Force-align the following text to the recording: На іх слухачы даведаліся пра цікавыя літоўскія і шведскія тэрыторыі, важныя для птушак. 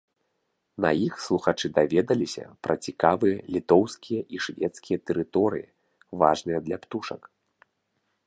На 0.83 0.89
іх 1.07 1.13
слухачы 1.25 1.67
даведаліся 1.77 2.45
пра 2.67 2.75
цікавыя 2.87 3.37
літоўскія 3.57 4.21
і 4.35 4.41
шведскія 4.45 4.97
тэрыторыі, 5.11 5.67
важныя 6.23 6.59
для 6.69 6.77
птушак. 6.87 7.21